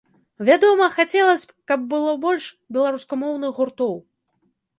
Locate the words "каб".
1.73-1.83